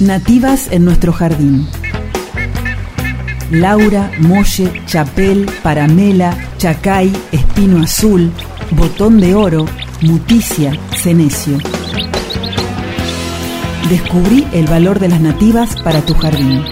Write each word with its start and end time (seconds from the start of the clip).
Nativas 0.00 0.72
en 0.72 0.86
nuestro 0.86 1.12
jardín. 1.12 1.68
Laura, 3.50 4.10
Molle, 4.18 4.72
Chapel, 4.86 5.44
Paramela, 5.62 6.34
Chacay, 6.56 7.12
Espino 7.32 7.82
Azul, 7.82 8.30
Botón 8.70 9.20
de 9.20 9.34
Oro, 9.34 9.66
Muticia, 10.00 10.72
Cenecio. 10.96 11.58
Descubrí 13.90 14.46
el 14.54 14.66
valor 14.68 15.00
de 15.00 15.08
las 15.08 15.20
nativas 15.20 15.76
para 15.82 16.00
tu 16.00 16.14
jardín. 16.14 16.64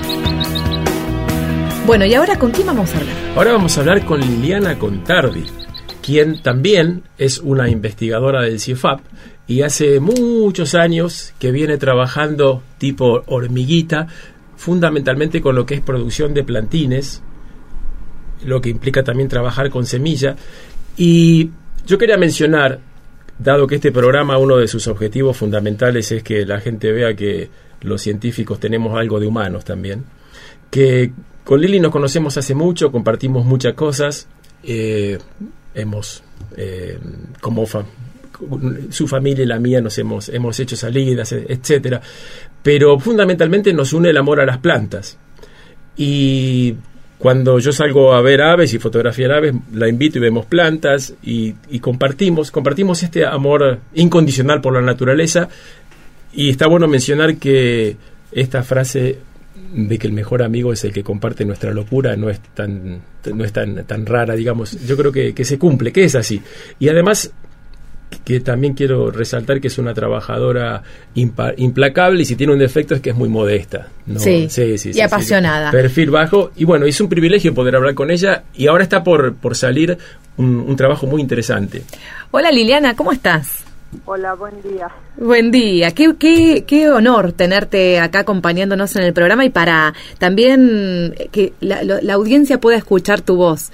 Bueno, 1.87 2.07
¿y 2.07 2.15
ahora 2.15 2.39
con 2.39 2.51
quién 2.51 2.69
vamos 2.69 2.95
a 2.95 2.97
hablar? 2.97 3.15
Ahora 3.37 3.53
vamos 3.53 3.77
a 3.77 3.81
hablar 3.81 4.07
con 4.07 4.21
Liliana 4.21 4.79
Contardi, 4.79 5.45
quien 6.09 6.41
también 6.41 7.03
es 7.19 7.37
una 7.37 7.69
investigadora 7.69 8.41
del 8.41 8.61
CIEFAP 8.61 9.01
y 9.47 9.61
hace 9.61 10.01
muchos 10.01 10.75
años 10.75 11.35
que 11.39 11.53
viene 11.53 11.77
trabajando 11.77 12.63
tipo 12.79 13.25
hormiguita, 13.27 14.07
fundamentalmente 14.57 15.43
con 15.43 15.55
lo 15.55 15.67
que 15.67 15.75
es 15.75 15.81
producción 15.83 16.33
de 16.33 16.45
plantines, 16.45 17.23
lo 18.43 18.59
que 18.63 18.71
implica 18.71 19.05
también 19.05 19.29
trabajar 19.29 19.69
con 19.69 19.85
semilla. 19.85 20.35
Y 20.97 21.51
yo 21.87 21.99
quería 21.99 22.17
mencionar, 22.17 22.81
dado 23.39 23.67
que 23.67 23.75
este 23.75 23.93
programa 23.93 24.39
uno 24.39 24.57
de 24.57 24.67
sus 24.67 24.87
objetivos 24.89 25.37
fundamentales 25.37 26.11
es 26.11 26.23
que 26.23 26.47
la 26.47 26.59
gente 26.59 26.91
vea 26.91 27.15
que 27.15 27.51
los 27.83 28.01
científicos 28.01 28.59
tenemos 28.59 28.97
algo 28.97 29.21
de 29.21 29.27
humanos 29.27 29.63
también, 29.67 30.07
que 30.71 31.13
con 31.45 31.61
Lili 31.61 31.81
nos 31.81 31.93
conocemos 31.93 32.39
hace 32.39 32.55
mucho, 32.55 32.91
compartimos 32.91 33.45
muchas 33.45 33.75
cosas, 33.75 34.27
eh, 34.63 35.19
hemos 35.81 36.23
eh, 36.57 36.99
como 37.41 37.67
su 38.91 39.09
familia 39.09 39.43
y 39.43 39.47
la 39.47 39.59
mía 39.59 39.81
nos 39.81 39.99
hemos, 39.99 40.29
hemos 40.29 40.59
hecho 40.61 40.77
salidas, 40.77 41.33
etcétera. 41.33 42.01
Pero 42.63 42.99
fundamentalmente 42.99 43.73
nos 43.73 43.93
une 43.93 44.11
el 44.11 44.17
amor 44.17 44.41
a 44.41 44.47
las 44.47 44.59
plantas. 44.59 45.19
Y 45.97 46.75
cuando 47.19 47.59
yo 47.59 47.73
salgo 47.73 48.13
a 48.13 48.23
ver 48.23 48.43
aves 48.43 48.73
y 48.75 48.79
fotografiar 48.79 49.33
aves, 49.33 49.55
la 49.73 49.89
invito 49.89 50.19
y 50.19 50.21
vemos 50.21 50.47
plantas 50.47 51.15
y 51.23 51.53
compartimos, 51.81 52.51
compartimos 52.51 53.03
este 53.03 53.27
amor 53.27 53.81
incondicional 53.95 54.61
por 54.61 54.75
la 54.75 54.83
naturaleza. 54.83 55.49
Y 56.33 56.51
está 56.51 56.69
bueno 56.69 56.87
mencionar 56.87 57.37
que 57.39 57.97
esta 58.31 58.63
frase 58.63 59.19
de 59.73 59.99
que 59.99 60.07
el 60.07 60.13
mejor 60.13 60.43
amigo 60.43 60.73
es 60.73 60.85
el 60.85 60.93
que 60.93 61.03
comparte 61.03 61.45
nuestra 61.45 61.73
locura 61.73 62.17
no 62.17 62.31
es 62.31 62.41
tan 62.55 63.01
no 63.33 63.45
es 63.45 63.53
tan, 63.53 63.85
tan 63.85 64.07
rara 64.07 64.35
digamos 64.35 64.87
yo 64.87 64.97
creo 64.97 65.13
que, 65.13 65.35
que 65.35 65.45
se 65.45 65.59
cumple 65.59 65.93
que 65.93 66.05
es 66.05 66.15
así 66.15 66.41
y 66.79 66.89
además 66.89 67.33
que 68.25 68.41
también 68.41 68.75
quiero 68.75 69.11
resaltar 69.11 69.61
que 69.61 69.69
es 69.69 69.79
una 69.79 69.95
trabajadora 69.95 70.83
implacable 71.15 72.23
y 72.23 72.25
si 72.25 72.37
tiene 72.37 72.53
un 72.53 72.59
defecto 72.59 72.95
es 72.95 73.01
que 73.01 73.11
es 73.11 73.17
muy 73.17 73.29
modesta. 73.29 73.89
Sí, 74.17 74.49
sí, 74.51 74.79
sí, 74.79 74.93
y 74.95 75.01
apasionada. 75.01 75.71
Perfil 75.71 76.11
bajo. 76.11 76.51
Y 76.57 76.65
bueno, 76.65 76.87
es 76.87 77.01
un 77.01 77.09
privilegio 77.09 77.55
poder 77.55 77.77
hablar 77.77 77.95
con 77.95 78.11
ella 78.11 78.45
y 78.55 78.67
ahora 78.67 78.83
está 78.83 79.05
por, 79.05 79.35
por 79.37 79.57
salir 79.57 79.97
un, 80.37 80.77
trabajo 80.77 81.07
muy 81.07 81.21
interesante. 81.21 81.83
Hola 82.31 82.51
Liliana, 82.51 82.95
¿cómo 82.95 83.13
estás? 83.13 83.65
Hola, 84.05 84.35
buen 84.35 84.61
día. 84.63 84.89
Buen 85.17 85.51
día. 85.51 85.93
Qué, 85.93 86.15
qué, 86.19 86.65
qué 86.67 86.91
honor 86.91 87.33
tenerte 87.33 87.99
acá 87.99 88.21
acompañándonos 88.21 88.95
en 88.97 89.03
el 89.03 89.15
programa 89.15 89.45
y 89.45 89.51
para 89.51 89.95
también 90.19 91.15
que 91.33 91.55
la, 91.61 91.83
la 91.83 92.15
audiencia 92.15 92.61
pueda 92.61 92.77
escuchar 92.77 93.23
tu 93.23 93.37
voz. 93.37 93.71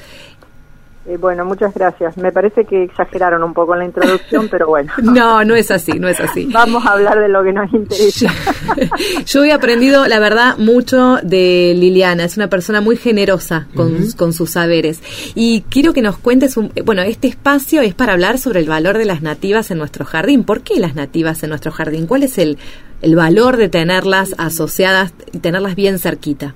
Eh, 1.06 1.18
bueno, 1.18 1.44
muchas 1.44 1.74
gracias. 1.74 2.16
Me 2.16 2.32
parece 2.32 2.64
que 2.64 2.84
exageraron 2.84 3.42
un 3.42 3.52
poco 3.52 3.74
en 3.74 3.80
la 3.80 3.84
introducción, 3.84 4.48
pero 4.50 4.68
bueno. 4.68 4.90
No, 5.02 5.44
no 5.44 5.54
es 5.54 5.70
así, 5.70 5.92
no 5.98 6.08
es 6.08 6.18
así. 6.18 6.48
Vamos 6.50 6.86
a 6.86 6.92
hablar 6.92 7.20
de 7.20 7.28
lo 7.28 7.44
que 7.44 7.52
nos 7.52 7.72
interesa. 7.74 8.32
Yo 9.26 9.44
he 9.44 9.52
aprendido, 9.52 10.06
la 10.06 10.18
verdad, 10.18 10.56
mucho 10.56 11.18
de 11.22 11.74
Liliana. 11.76 12.24
Es 12.24 12.38
una 12.38 12.48
persona 12.48 12.80
muy 12.80 12.96
generosa 12.96 13.66
con, 13.74 14.12
con 14.16 14.32
sus 14.32 14.52
saberes. 14.52 15.02
Y 15.34 15.62
quiero 15.68 15.92
que 15.92 16.00
nos 16.00 16.16
cuentes, 16.16 16.56
un, 16.56 16.72
bueno, 16.84 17.02
este 17.02 17.28
espacio 17.28 17.82
es 17.82 17.94
para 17.94 18.14
hablar 18.14 18.38
sobre 18.38 18.60
el 18.60 18.68
valor 18.68 18.96
de 18.96 19.04
las 19.04 19.20
nativas 19.20 19.70
en 19.70 19.78
nuestro 19.78 20.06
jardín. 20.06 20.44
¿Por 20.44 20.62
qué 20.62 20.80
las 20.80 20.94
nativas 20.94 21.42
en 21.42 21.50
nuestro 21.50 21.70
jardín? 21.70 22.06
¿Cuál 22.06 22.22
es 22.22 22.38
el, 22.38 22.56
el 23.02 23.14
valor 23.14 23.58
de 23.58 23.68
tenerlas 23.68 24.34
asociadas 24.38 25.12
y 25.32 25.38
tenerlas 25.40 25.74
bien 25.74 25.98
cerquita? 25.98 26.54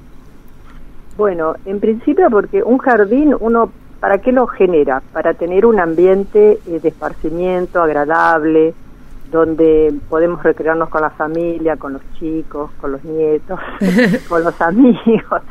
Bueno, 1.18 1.54
en 1.66 1.80
principio 1.80 2.30
porque 2.30 2.62
un 2.62 2.78
jardín 2.78 3.34
uno 3.40 3.72
¿Para 4.00 4.18
qué 4.18 4.32
lo 4.32 4.46
genera? 4.46 5.02
Para 5.12 5.34
tener 5.34 5.66
un 5.66 5.80
ambiente 5.80 6.58
eh, 6.66 6.80
de 6.80 6.88
esparcimiento 6.88 7.82
agradable, 7.82 8.74
donde 9.30 9.92
podemos 10.08 10.42
recrearnos 10.42 10.88
con 10.88 11.02
la 11.02 11.10
familia, 11.10 11.76
con 11.76 11.94
los 11.94 12.02
chicos, 12.18 12.70
con 12.80 12.92
los 12.92 13.04
nietos, 13.04 13.58
con 14.28 14.44
los 14.44 14.60
amigos. 14.60 15.42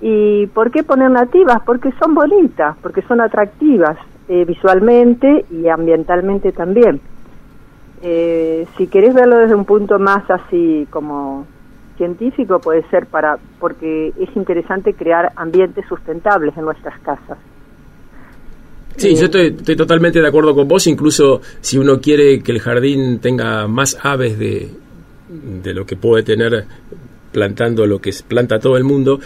¿Y 0.00 0.46
por 0.48 0.70
qué 0.70 0.82
poner 0.82 1.10
nativas? 1.10 1.60
Porque 1.64 1.92
son 1.92 2.14
bonitas, 2.14 2.76
porque 2.82 3.02
son 3.02 3.20
atractivas 3.20 3.96
eh, 4.28 4.44
visualmente 4.44 5.46
y 5.50 5.68
ambientalmente 5.68 6.52
también. 6.52 7.00
Eh, 8.02 8.66
si 8.76 8.86
querés 8.86 9.14
verlo 9.14 9.38
desde 9.38 9.54
un 9.54 9.64
punto 9.64 9.98
más 9.98 10.28
así 10.30 10.86
como 10.90 11.46
científico, 11.96 12.60
puede 12.60 12.82
ser 12.90 13.06
para 13.06 13.38
porque 13.58 14.12
es 14.18 14.36
interesante 14.36 14.94
crear 14.94 15.32
ambientes 15.34 15.84
sustentables 15.86 16.56
en 16.56 16.64
nuestras 16.64 16.98
casas. 17.00 17.38
Sí, 18.98 19.14
yo 19.14 19.26
estoy, 19.26 19.52
totalmente 19.76 20.20
de 20.20 20.28
acuerdo 20.28 20.54
con 20.54 20.66
vos, 20.66 20.86
incluso 20.86 21.40
si 21.60 21.78
uno 21.78 22.00
quiere 22.00 22.42
que 22.42 22.52
el 22.52 22.60
jardín 22.60 23.20
tenga 23.20 23.66
más 23.68 23.96
aves 24.02 24.38
de, 24.38 24.68
de 25.62 25.72
lo 25.72 25.86
que 25.86 25.96
puede 25.96 26.24
tener 26.24 26.64
plantando 27.32 27.86
lo 27.86 28.00
que 28.00 28.10
planta 28.26 28.58
todo 28.58 28.76
el 28.76 28.84
mundo, 28.84 29.20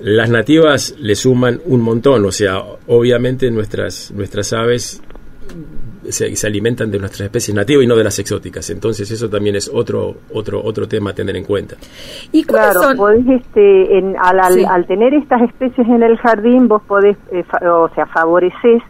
las 0.00 0.28
nativas 0.28 0.94
le 0.98 1.14
suman 1.14 1.60
un 1.64 1.80
montón, 1.80 2.24
o 2.26 2.32
sea, 2.32 2.62
obviamente 2.86 3.50
nuestras, 3.50 4.12
nuestras 4.14 4.52
aves 4.52 5.02
se, 6.08 6.46
alimentan 6.46 6.90
de 6.90 6.98
nuestras 6.98 7.22
especies 7.22 7.54
nativas 7.54 7.84
y 7.84 7.86
no 7.86 7.96
de 7.96 8.04
las 8.04 8.18
exóticas. 8.18 8.68
Entonces 8.70 9.10
eso 9.10 9.28
también 9.28 9.56
es 9.56 9.70
otro 9.72 10.16
otro 10.32 10.62
otro 10.62 10.86
tema 10.86 11.10
a 11.10 11.14
tener 11.14 11.36
en 11.36 11.44
cuenta. 11.44 11.76
Y 12.32 12.44
claro, 12.44 12.80
podés, 12.96 13.26
este, 13.26 14.14
al, 14.18 14.40
al, 14.40 14.86
tener 14.86 15.14
estas 15.14 15.42
especies 15.42 15.86
en 15.88 16.02
el 16.02 16.16
jardín, 16.18 16.68
vos 16.68 16.82
podés, 16.86 17.16
eh, 17.32 17.44
o 17.66 17.88
sea, 17.94 18.06
favoreces 18.06 18.82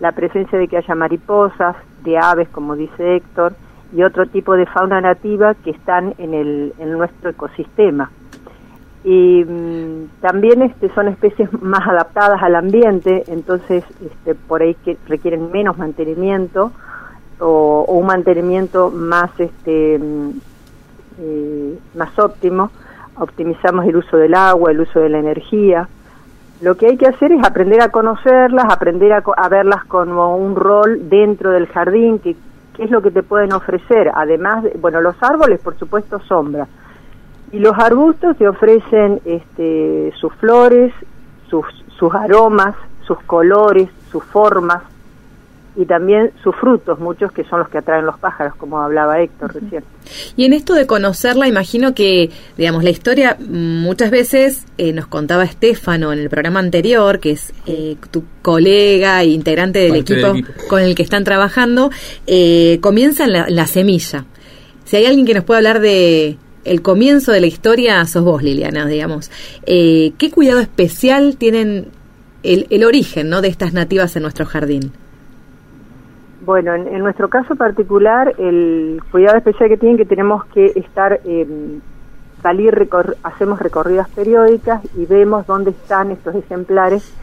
la 0.00 0.12
presencia 0.12 0.58
de 0.58 0.66
que 0.66 0.78
haya 0.78 0.94
mariposas, 0.94 1.76
de 2.02 2.18
aves, 2.18 2.48
como 2.48 2.74
dice 2.74 3.16
Héctor, 3.16 3.52
y 3.92 4.02
otro 4.02 4.26
tipo 4.26 4.56
de 4.56 4.66
fauna 4.66 5.00
nativa 5.00 5.54
que 5.54 5.70
están 5.70 6.14
en, 6.18 6.32
el, 6.34 6.72
en 6.78 6.92
nuestro 6.92 7.30
ecosistema. 7.30 8.10
Y 9.04 9.44
mm, 9.44 10.20
también 10.20 10.62
este, 10.62 10.92
son 10.94 11.08
especies 11.08 11.50
más 11.62 11.86
adaptadas 11.86 12.42
al 12.42 12.54
ambiente, 12.54 13.24
entonces 13.28 13.84
este, 14.04 14.34
por 14.34 14.62
ahí 14.62 14.74
que 14.74 14.96
requieren 15.06 15.50
menos 15.50 15.78
mantenimiento 15.78 16.72
o, 17.38 17.84
un 17.88 18.06
mantenimiento 18.06 18.90
más, 18.90 19.30
este, 19.38 19.98
mm, 19.98 20.30
eh, 21.20 21.78
más 21.94 22.18
óptimo. 22.18 22.70
Optimizamos 23.16 23.84
el 23.86 23.96
uso 23.96 24.16
del 24.16 24.34
agua, 24.34 24.70
el 24.70 24.80
uso 24.80 25.00
de 25.00 25.08
la 25.10 25.18
energía 25.18 25.88
lo 26.60 26.76
que 26.76 26.86
hay 26.86 26.96
que 26.96 27.06
hacer 27.06 27.32
es 27.32 27.42
aprender 27.42 27.80
a 27.80 27.88
conocerlas, 27.88 28.66
aprender 28.68 29.12
a, 29.12 29.48
verlas 29.48 29.84
como 29.86 30.36
un 30.36 30.54
rol 30.56 31.08
dentro 31.08 31.50
del 31.50 31.66
jardín, 31.66 32.18
que, 32.18 32.36
qué 32.76 32.84
es 32.84 32.90
lo 32.90 33.00
que 33.00 33.10
te 33.10 33.22
pueden 33.22 33.52
ofrecer. 33.52 34.10
Además, 34.14 34.64
bueno, 34.78 35.00
los 35.00 35.16
árboles, 35.22 35.60
por 35.60 35.78
supuesto, 35.78 36.20
sombra. 36.20 36.68
Y 37.52 37.58
los 37.58 37.76
arbustos 37.78 38.36
te 38.36 38.46
ofrecen 38.46 39.20
este, 39.24 40.12
sus 40.20 40.32
flores, 40.34 40.92
sus, 41.48 41.64
sus 41.98 42.14
aromas, 42.14 42.74
sus 43.06 43.18
colores, 43.22 43.88
sus 44.10 44.22
formas, 44.24 44.82
y 45.76 45.86
también 45.86 46.32
sus 46.42 46.54
frutos, 46.56 46.98
muchos 46.98 47.30
que 47.32 47.44
son 47.44 47.60
los 47.60 47.68
que 47.68 47.78
atraen 47.78 48.04
los 48.04 48.18
pájaros, 48.18 48.54
como 48.56 48.80
hablaba 48.80 49.20
Héctor 49.20 49.54
recién. 49.54 49.84
Y 50.36 50.44
en 50.44 50.52
esto 50.52 50.74
de 50.74 50.86
conocerla, 50.86 51.46
imagino 51.46 51.94
que, 51.94 52.30
digamos, 52.56 52.82
la 52.82 52.90
historia 52.90 53.36
muchas 53.38 54.10
veces 54.10 54.64
eh, 54.78 54.92
nos 54.92 55.06
contaba 55.06 55.44
Estefano 55.44 56.12
en 56.12 56.18
el 56.18 56.28
programa 56.28 56.58
anterior, 56.60 57.20
que 57.20 57.32
es 57.32 57.52
eh, 57.66 57.96
tu 58.10 58.24
colega 58.42 59.22
e 59.22 59.26
integrante 59.26 59.78
del 59.78 59.96
equipo, 59.96 60.34
con 60.68 60.82
el 60.82 60.94
que 60.94 61.02
están 61.02 61.22
trabajando, 61.24 61.90
eh, 62.26 62.78
comienza 62.80 63.24
en 63.24 63.54
la, 63.54 63.66
semilla. 63.66 64.24
Si 64.84 64.96
hay 64.96 65.06
alguien 65.06 65.26
que 65.26 65.34
nos 65.34 65.44
pueda 65.44 65.58
hablar 65.58 65.80
de 65.80 66.36
el 66.64 66.82
comienzo 66.82 67.30
de 67.30 67.40
la 67.40 67.46
historia, 67.46 68.04
sos 68.06 68.24
vos, 68.24 68.42
Liliana, 68.42 68.86
digamos. 68.86 69.30
¿Qué 69.64 70.30
cuidado 70.34 70.58
especial 70.60 71.36
tienen 71.36 71.88
el, 72.42 72.66
el 72.70 72.84
origen 72.84 73.30
¿no? 73.30 73.40
de 73.40 73.48
estas 73.48 73.72
nativas 73.72 74.16
en 74.16 74.22
nuestro 74.22 74.46
jardín? 74.46 74.92
Bueno, 76.50 76.74
en, 76.74 76.98
nuestro 76.98 77.28
caso 77.28 77.54
particular, 77.54 78.34
el 78.36 79.00
cuidado 79.12 79.36
especial 79.38 79.68
que 79.68 79.76
tienen 79.76 79.96
que 79.96 80.04
tenemos 80.04 80.44
que 80.46 80.72
estar, 80.74 81.20
eh, 81.24 81.78
salir, 82.42 82.88
hacemos 83.22 83.60
recorridas 83.60 84.08
periódicas 84.08 84.82
y 84.96 85.06
vemos 85.06 85.46
dónde 85.46 85.70
están 85.70 86.10
estos 86.10 86.34
ejemplares 86.34 87.14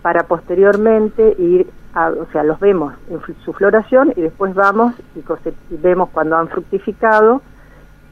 para 0.00 0.22
posteriormente 0.22 1.36
ir, 1.38 1.66
a, 1.92 2.12
o 2.12 2.24
sea, 2.32 2.44
los 2.44 2.58
vemos 2.60 2.94
en 3.10 3.20
su 3.44 3.52
floración 3.52 4.14
y 4.16 4.22
después 4.22 4.54
vamos 4.54 4.94
y, 5.14 5.76
vemos 5.76 6.08
cuando 6.08 6.38
han 6.38 6.48
fructificado 6.48 7.42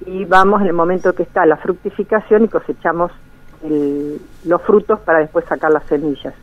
y 0.05 0.27
vamos 0.27 0.61
en 0.61 0.67
el 0.67 0.75
momento 0.75 1.15
que 1.15 1.23
está 1.23 1.47
la 1.47 1.57
fructificación 1.57 2.45
y 2.45 2.49
cosechamos 2.49 3.13
los 4.45 4.61
frutos 4.61 5.01
para 5.01 5.21
después 5.21 5.47
sacar 5.47 5.71
las 5.71 5.85
semillas. 5.85 6.35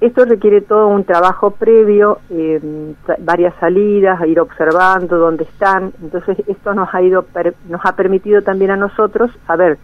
Esto 0.00 0.26
requiere 0.26 0.60
todo 0.60 0.88
un 0.88 1.04
trabajo 1.04 1.52
previo, 1.52 2.18
eh, 2.28 2.60
varias 3.18 3.54
salidas, 3.58 4.26
ir 4.26 4.38
observando 4.40 5.16
dónde 5.16 5.44
están. 5.44 5.92
Entonces 6.02 6.36
esto 6.46 6.74
nos 6.74 6.94
ha 6.94 7.00
ido 7.00 7.24
nos 7.68 7.80
ha 7.84 7.96
permitido 7.96 8.42
también 8.42 8.72
a 8.72 8.76
nosotros 8.76 9.30
saber 9.46 9.78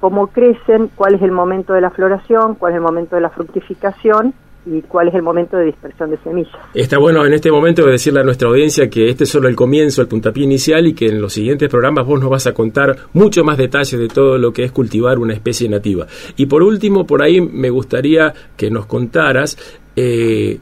cómo 0.00 0.28
crecen, 0.28 0.90
cuál 0.94 1.14
es 1.14 1.22
el 1.22 1.32
momento 1.32 1.74
de 1.74 1.80
la 1.80 1.90
floración, 1.90 2.56
cuál 2.56 2.72
es 2.72 2.76
el 2.76 2.82
momento 2.82 3.14
de 3.14 3.22
la 3.22 3.30
fructificación 3.30 4.34
y 4.66 4.82
cuál 4.82 5.08
es 5.08 5.14
el 5.14 5.22
momento 5.22 5.56
de 5.56 5.66
dispersión 5.66 6.10
de 6.10 6.18
semillas. 6.18 6.52
Está 6.74 6.98
bueno 6.98 7.24
en 7.24 7.32
este 7.32 7.50
momento 7.50 7.86
decirle 7.86 8.20
a 8.20 8.24
nuestra 8.24 8.48
audiencia 8.48 8.90
que 8.90 9.08
este 9.08 9.24
es 9.24 9.30
solo 9.30 9.48
el 9.48 9.56
comienzo, 9.56 10.02
el 10.02 10.08
puntapié 10.08 10.44
inicial 10.44 10.86
y 10.86 10.94
que 10.94 11.06
en 11.06 11.20
los 11.20 11.32
siguientes 11.32 11.68
programas 11.68 12.06
vos 12.06 12.20
nos 12.20 12.30
vas 12.30 12.46
a 12.46 12.52
contar 12.52 12.96
mucho 13.12 13.44
más 13.44 13.56
detalles 13.56 13.98
de 13.98 14.08
todo 14.08 14.38
lo 14.38 14.52
que 14.52 14.64
es 14.64 14.72
cultivar 14.72 15.18
una 15.18 15.34
especie 15.34 15.68
nativa. 15.68 16.06
Y 16.36 16.46
por 16.46 16.62
último, 16.62 17.06
por 17.06 17.22
ahí 17.22 17.40
me 17.40 17.70
gustaría 17.70 18.32
que 18.56 18.70
nos 18.70 18.86
contaras... 18.86 19.56
Eh, 19.94 20.58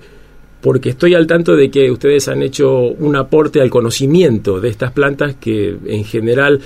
porque 0.65 0.89
estoy 0.89 1.13
al 1.13 1.27
tanto 1.27 1.57
de 1.57 1.71
que 1.71 1.91
ustedes 1.91 2.27
han 2.29 2.41
hecho 2.41 2.79
un 2.79 3.17
aporte 3.17 3.61
al 3.61 3.69
conocimiento 3.69 4.63
de 4.63 4.71
estas 4.71 4.93
plantas 4.93 5.35
que 5.35 5.77
en 5.85 6.05
general 6.05 6.59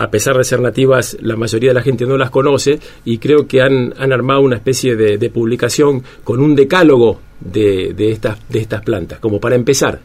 a 0.00 0.08
pesar 0.08 0.34
de 0.34 0.44
ser 0.44 0.60
nativas, 0.60 1.14
la 1.20 1.36
mayoría 1.36 1.70
de 1.70 1.74
la 1.74 1.82
gente 1.82 2.06
no 2.06 2.16
las 2.16 2.30
conoce 2.30 2.80
y 3.04 3.18
creo 3.18 3.46
que 3.46 3.60
han, 3.60 3.92
han 3.98 4.14
armado 4.14 4.40
una 4.40 4.56
especie 4.56 4.96
de, 4.96 5.30
publicación 5.30 6.02
con 6.24 6.40
un 6.40 6.56
decálogo 6.56 7.18
de, 7.38 7.92
de, 7.94 8.10
estas, 8.10 8.48
de 8.48 8.60
estas 8.60 8.82
plantas, 8.82 9.18
como 9.18 9.38
para 9.38 9.56
empezar. 9.56 9.98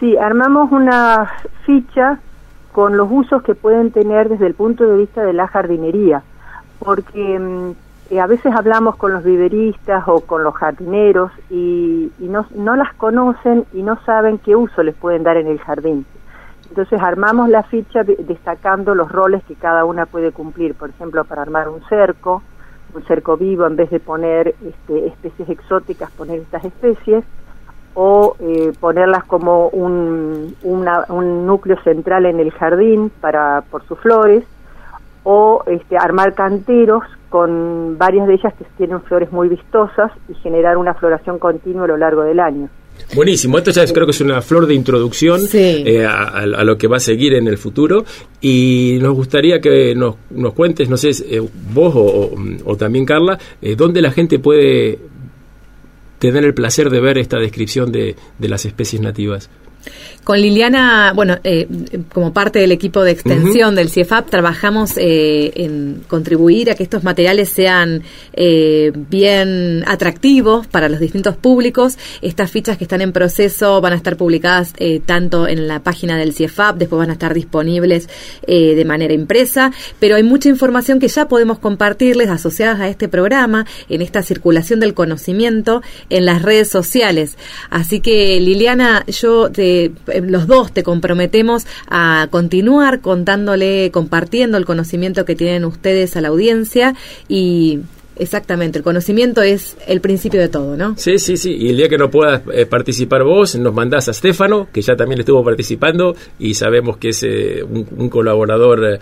Sí, 0.00 0.16
armamos 0.16 0.72
una 0.72 1.30
ficha 1.66 2.20
con 2.72 2.96
los 2.96 3.08
usos 3.12 3.42
que 3.42 3.54
pueden 3.54 3.90
tener 3.90 4.30
desde 4.30 4.46
el 4.46 4.54
punto 4.54 4.84
de 4.88 4.96
vista 4.96 5.22
de 5.22 5.34
la 5.34 5.46
jardinería, 5.46 6.22
porque 6.78 7.38
mm, 7.38 7.72
eh, 8.14 8.20
a 8.20 8.26
veces 8.26 8.54
hablamos 8.54 8.96
con 8.96 9.12
los 9.12 9.24
viveristas 9.24 10.04
o 10.06 10.20
con 10.20 10.42
los 10.42 10.54
jardineros 10.54 11.32
y, 11.50 12.10
y 12.18 12.28
no, 12.28 12.46
no 12.54 12.76
las 12.76 12.94
conocen 12.94 13.66
y 13.74 13.82
no 13.82 14.02
saben 14.06 14.38
qué 14.38 14.56
uso 14.56 14.82
les 14.82 14.94
pueden 14.94 15.22
dar 15.22 15.36
en 15.36 15.48
el 15.48 15.58
jardín. 15.58 16.06
Entonces 16.70 17.00
armamos 17.00 17.48
la 17.48 17.62
ficha 17.62 18.02
destacando 18.04 18.94
los 18.94 19.10
roles 19.10 19.42
que 19.44 19.54
cada 19.54 19.84
una 19.84 20.06
puede 20.06 20.32
cumplir, 20.32 20.74
por 20.74 20.90
ejemplo, 20.90 21.24
para 21.24 21.42
armar 21.42 21.68
un 21.68 21.80
cerco, 21.88 22.42
un 22.94 23.02
cerco 23.04 23.36
vivo, 23.36 23.66
en 23.66 23.76
vez 23.76 23.90
de 23.90 24.00
poner 24.00 24.54
este, 24.64 25.06
especies 25.06 25.48
exóticas, 25.48 26.10
poner 26.12 26.40
estas 26.40 26.64
especies, 26.64 27.24
o 27.94 28.36
eh, 28.38 28.72
ponerlas 28.78 29.24
como 29.24 29.68
un, 29.68 30.54
un 30.62 31.46
núcleo 31.46 31.80
central 31.82 32.26
en 32.26 32.38
el 32.38 32.52
jardín 32.52 33.10
para 33.20 33.62
por 33.70 33.82
sus 33.86 33.98
flores, 33.98 34.44
o 35.24 35.62
este, 35.66 35.96
armar 35.96 36.34
canteros 36.34 37.02
con 37.28 37.98
varias 37.98 38.26
de 38.26 38.34
ellas 38.34 38.54
que 38.54 38.64
tienen 38.76 39.02
flores 39.02 39.32
muy 39.32 39.48
vistosas 39.48 40.12
y 40.28 40.34
generar 40.34 40.76
una 40.76 40.94
floración 40.94 41.38
continua 41.38 41.84
a 41.84 41.88
lo 41.88 41.96
largo 41.96 42.22
del 42.22 42.40
año. 42.40 42.68
Buenísimo, 43.14 43.58
esto 43.58 43.70
ya 43.70 43.86
creo 43.86 44.06
que 44.06 44.12
es 44.12 44.20
una 44.20 44.40
flor 44.42 44.66
de 44.66 44.74
introducción 44.74 45.40
eh, 45.52 46.04
a, 46.04 46.44
lo 46.46 46.76
que 46.76 46.86
va 46.86 46.98
a 46.98 47.00
seguir 47.00 47.34
en 47.34 47.46
el 47.48 47.58
futuro 47.58 48.04
y 48.40 48.98
nos 49.00 49.14
gustaría 49.14 49.60
que 49.60 49.94
nos, 49.94 50.16
nos 50.30 50.52
cuentes, 50.52 50.88
no 50.88 50.96
sé, 50.96 51.10
eh, 51.28 51.42
vos 51.72 51.94
o, 51.96 52.76
también 52.76 53.04
Carla, 53.04 53.38
eh, 53.62 53.74
dónde 53.76 54.02
la 54.02 54.10
gente 54.10 54.38
puede 54.38 54.98
tener 56.18 56.44
el 56.44 56.54
placer 56.54 56.90
de 56.90 57.00
ver 57.00 57.18
esta 57.18 57.38
descripción 57.38 57.92
de, 57.92 58.16
de 58.38 58.48
las 58.48 58.64
especies 58.64 59.00
nativas. 59.00 59.48
Con 60.28 60.42
Liliana, 60.42 61.14
bueno, 61.14 61.38
eh, 61.42 61.66
como 62.12 62.34
parte 62.34 62.58
del 62.58 62.70
equipo 62.70 63.02
de 63.02 63.12
extensión 63.12 63.74
del 63.74 63.88
CIEFAP, 63.88 64.28
trabajamos 64.28 64.98
eh, 64.98 65.52
en 65.54 66.02
contribuir 66.06 66.70
a 66.70 66.74
que 66.74 66.82
estos 66.82 67.02
materiales 67.02 67.48
sean 67.48 68.02
eh, 68.34 68.92
bien 68.94 69.84
atractivos 69.86 70.66
para 70.66 70.90
los 70.90 71.00
distintos 71.00 71.34
públicos. 71.34 71.96
Estas 72.20 72.50
fichas 72.50 72.76
que 72.76 72.84
están 72.84 73.00
en 73.00 73.12
proceso 73.12 73.80
van 73.80 73.94
a 73.94 73.96
estar 73.96 74.18
publicadas 74.18 74.74
tanto 75.06 75.48
en 75.48 75.66
la 75.66 75.82
página 75.82 76.18
del 76.18 76.34
CIEFAP, 76.34 76.76
después 76.76 76.98
van 76.98 77.08
a 77.08 77.14
estar 77.14 77.32
disponibles 77.32 78.08
de 78.46 78.84
manera 78.84 79.14
impresa, 79.14 79.72
pero 79.98 80.16
hay 80.16 80.22
mucha 80.22 80.50
información 80.50 80.98
que 80.98 81.08
ya 81.08 81.26
podemos 81.26 81.58
compartirles 81.58 82.28
asociadas 82.28 82.80
a 82.80 82.88
este 82.88 83.08
programa, 83.08 83.64
en 83.88 84.02
esta 84.02 84.22
circulación 84.22 84.80
del 84.80 84.92
conocimiento 84.92 85.82
en 86.10 86.26
las 86.26 86.42
redes 86.42 86.68
sociales. 86.68 87.38
Así 87.70 88.00
que, 88.00 88.38
Liliana, 88.40 89.04
yo 89.06 89.50
te 89.50 89.62
eh, 89.68 90.20
los 90.22 90.46
dos 90.46 90.72
te 90.72 90.82
comprometemos 90.82 91.66
a 91.88 92.28
continuar 92.30 93.00
contándole, 93.00 93.90
compartiendo 93.90 94.56
el 94.58 94.64
conocimiento 94.64 95.24
que 95.24 95.34
tienen 95.34 95.64
ustedes 95.64 96.16
a 96.16 96.20
la 96.20 96.28
audiencia 96.28 96.94
y 97.28 97.80
Exactamente, 98.18 98.78
el 98.78 98.84
conocimiento 98.84 99.42
es 99.42 99.76
el 99.86 100.00
principio 100.00 100.40
de 100.40 100.48
todo, 100.48 100.76
¿no? 100.76 100.94
Sí, 100.96 101.18
sí, 101.18 101.36
sí. 101.36 101.54
Y 101.56 101.70
el 101.70 101.76
día 101.76 101.88
que 101.88 101.98
no 101.98 102.10
puedas 102.10 102.42
eh, 102.52 102.66
participar 102.66 103.22
vos, 103.22 103.54
nos 103.56 103.72
mandás 103.72 104.08
a 104.08 104.12
Stefano, 104.12 104.68
que 104.72 104.82
ya 104.82 104.96
también 104.96 105.20
estuvo 105.20 105.44
participando 105.44 106.16
y 106.38 106.54
sabemos 106.54 106.96
que 106.96 107.10
es 107.10 107.22
eh, 107.22 107.62
un, 107.62 108.08
colaborador 108.08 108.98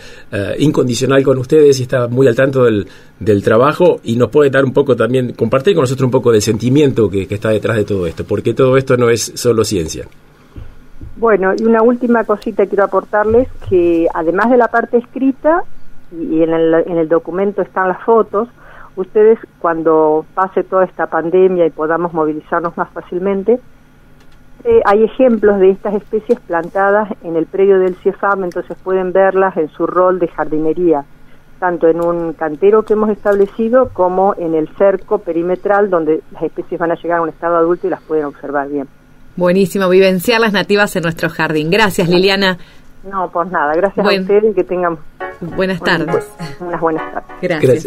incondicional 0.59 1.23
con 1.23 1.39
ustedes 1.39 1.81
y 1.81 1.85
está 1.85 2.09
muy 2.09 2.27
al 2.27 2.35
tanto 2.35 2.65
del, 2.65 2.87
trabajo 3.43 4.01
y 4.05 4.17
nos 4.17 4.31
puede 4.31 4.51
dar 4.51 4.65
un 4.65 4.73
poco 4.73 4.97
también, 4.97 5.33
compartir 5.33 5.75
con 5.75 5.83
nosotros 5.83 6.05
un 6.05 6.11
poco 6.11 6.33
del 6.33 6.43
sentimiento 6.43 7.09
que 7.09 7.27
está 7.31 7.51
detrás 7.51 7.77
de 7.77 7.85
todo 7.85 8.07
esto, 8.07 8.25
porque 8.25 8.53
todo 8.53 8.77
esto 8.77 8.97
no 8.97 9.09
es 9.09 9.33
solo 9.35 9.65
ciencia. 9.65 10.07
Bueno, 11.17 11.55
y 11.57 11.65
una 11.65 11.83
última 11.83 12.25
cosita 12.25 12.67
quiero 12.67 12.85
aportarles, 12.85 13.49
que 13.71 14.07
además 14.13 14.51
de 14.51 14.59
la 14.59 14.69
parte 14.69 14.99
escrita, 14.99 15.63
y 16.13 16.43
en 16.43 16.53
el, 16.53 16.75
en 16.75 16.99
el 16.99 17.09
documento 17.09 17.63
están 17.63 17.89
las 17.89 18.03
fotos, 18.03 18.49
ustedes 18.97 19.39
cuando 19.59 20.27
pase 20.35 20.63
toda 20.63 20.85
esta 20.85 21.07
pandemia 21.07 21.65
y 21.65 21.71
podamos 21.71 22.13
movilizarnos 22.13 22.77
más 22.77 22.91
fácilmente, 22.91 23.59
eh, 24.65 24.83
hay 24.85 25.05
ejemplos 25.05 25.59
de 25.59 25.71
estas 25.71 25.95
especies 25.95 26.39
plantadas 26.41 27.09
en 27.23 27.37
el 27.37 27.47
predio 27.47 27.79
del 27.79 27.95
CIEFAM, 27.95 28.45
entonces 28.45 28.77
pueden 28.85 29.13
verlas 29.13 29.57
en 29.57 29.69
su 29.69 29.87
rol 29.87 30.19
de 30.19 30.29
jardinería, 30.29 31.07
tanto 31.59 31.89
en 31.89 32.05
un 32.05 32.35
cantero 32.35 32.83
que 32.83 32.93
hemos 32.93 33.09
establecido 33.09 33.89
como 33.95 34.35
en 34.37 34.55
el 34.55 34.69
cerco 34.77 35.19
perimetral 35.19 35.89
donde 35.89 36.21
las 36.33 36.43
especies 36.43 36.79
van 36.79 36.91
a 36.91 36.97
llegar 36.97 37.21
a 37.21 37.23
un 37.23 37.31
estado 37.31 37.57
adulto 37.57 37.87
y 37.87 37.91
las 37.91 38.03
pueden 38.03 38.27
observar 38.27 38.69
bien. 38.69 38.87
Buenísimo, 39.37 39.89
vivenciar 39.89 40.41
las 40.41 40.53
nativas 40.53 40.97
en 40.97 41.03
nuestro 41.03 41.29
jardín. 41.29 41.71
Gracias, 41.71 42.09
Liliana. 42.09 42.59
No, 43.11 43.31
pues 43.31 43.51
nada, 43.51 43.75
gracias 43.75 44.05
a 44.05 44.21
ustedes 44.21 44.45
y 44.51 44.55
que 44.55 44.65
tengan 44.65 44.99
buenas 45.41 45.81
tardes. 45.81 46.27
unas 46.61 46.81
buenas 46.81 47.13
tardes. 47.13 47.61
Gracias. 47.61 47.87